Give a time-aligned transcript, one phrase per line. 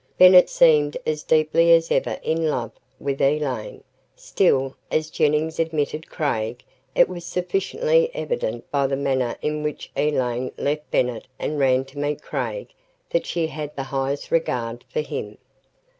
[0.17, 3.83] Bennett seemed as deeply as ever in love with Elaine.
[4.15, 6.63] Still, as Jennings admitted Craig,
[6.95, 11.99] it was sufficiently evident by the manner in which Elaine left Bennett and ran to
[11.99, 12.69] meet Craig
[13.11, 15.37] that she had the highest regard for him.